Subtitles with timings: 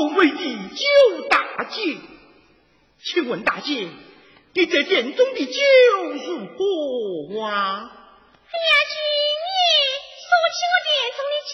[0.00, 1.98] 各位的酒大姐，
[3.04, 3.86] 请问大姐，
[4.54, 5.52] 你这店中的酒
[6.16, 6.24] 是
[6.56, 6.64] 何
[7.28, 7.44] 花？
[7.44, 8.96] 哎呀，君，
[9.44, 9.60] 你
[10.24, 10.24] 说
[10.56, 11.52] 起我店中的酒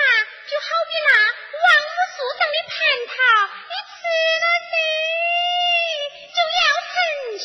[0.00, 0.08] 啊，
[0.48, 1.12] 就好比那
[1.60, 2.80] 王夫树上的蟠
[3.12, 3.12] 桃，
[3.68, 4.00] 你吃
[4.40, 4.74] 了的
[6.32, 6.96] 就要成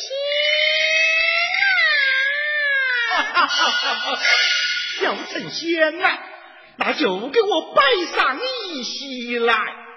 [3.36, 3.44] 啊，
[5.04, 5.60] 要成仙
[6.02, 6.06] 啊，
[6.78, 7.82] 那就给我摆
[8.16, 9.87] 上一席来。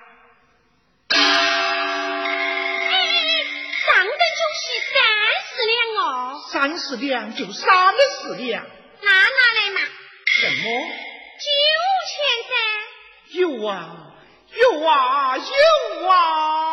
[6.62, 7.66] 三十两就三
[8.22, 8.64] 十两，
[9.02, 9.18] 拿拿
[9.56, 9.80] 来嘛。
[10.28, 10.64] 什么？
[11.40, 11.50] 酒
[12.12, 12.14] 钱
[12.50, 12.54] 噻。
[13.40, 14.14] 有啊，
[14.54, 16.71] 有啊，有啊。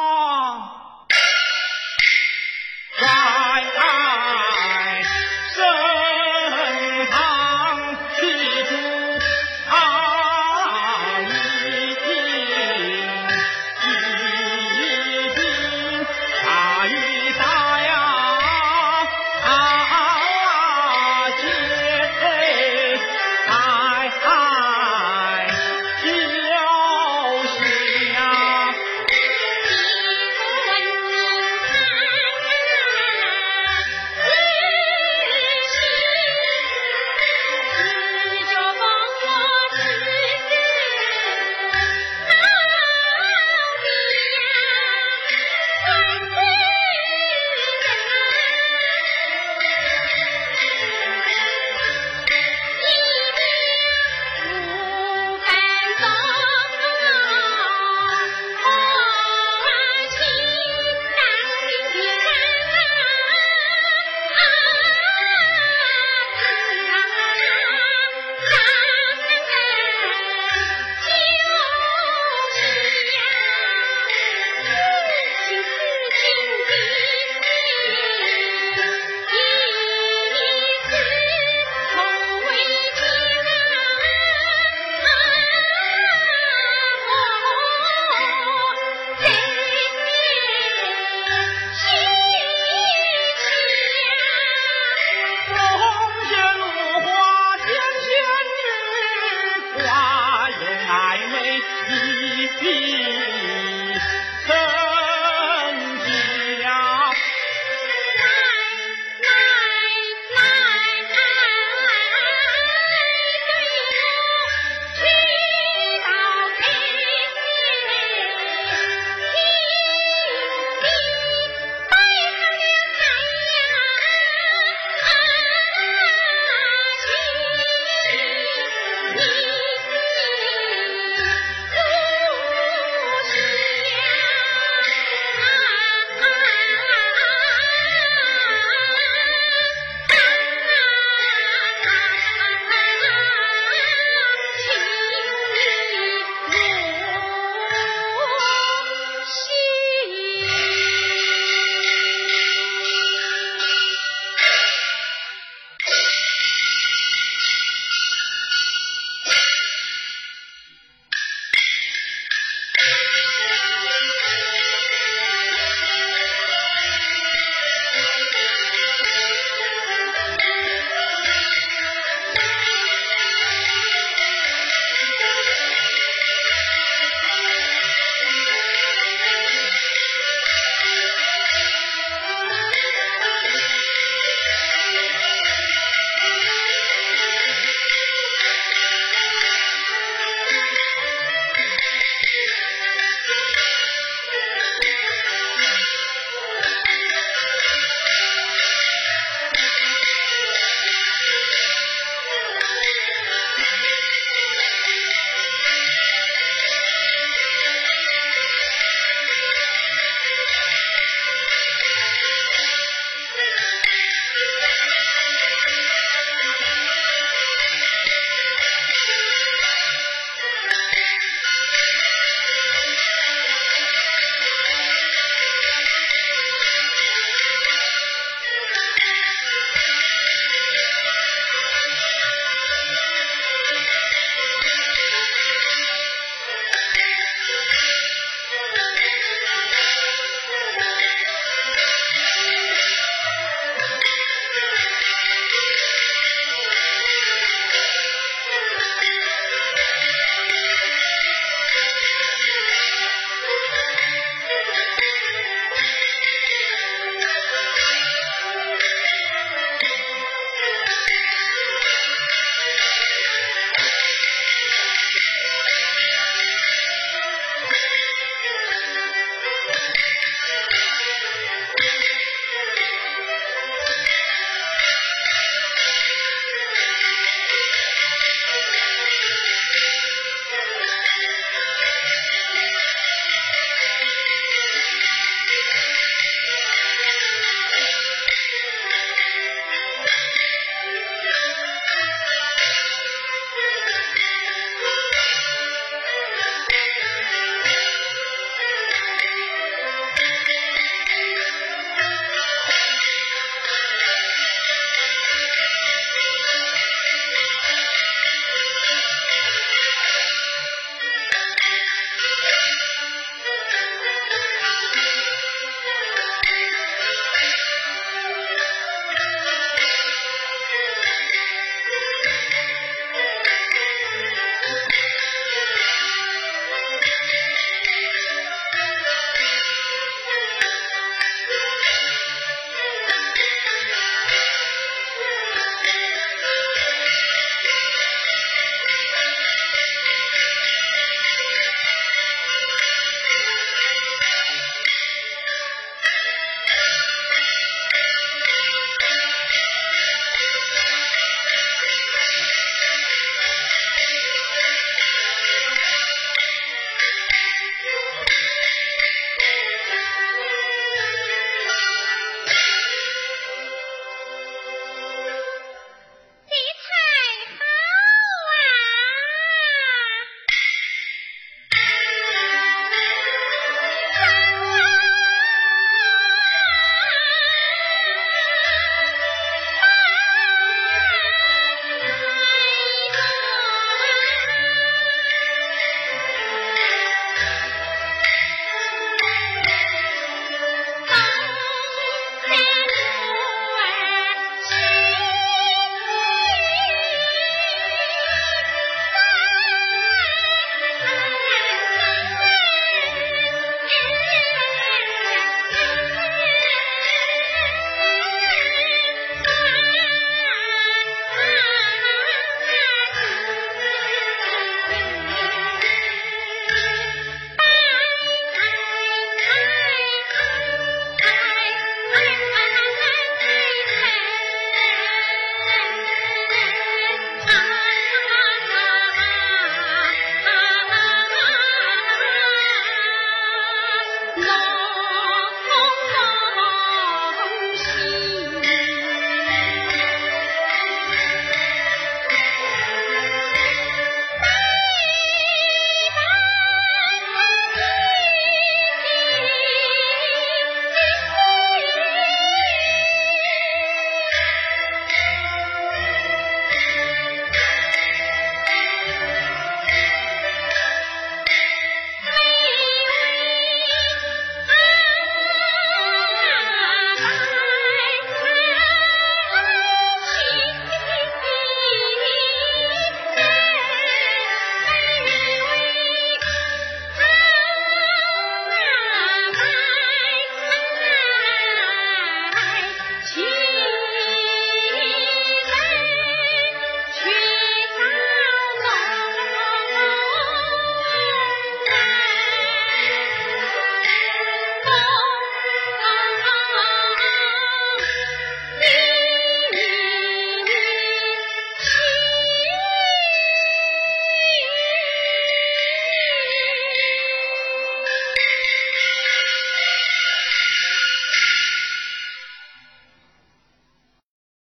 [102.62, 103.87] 你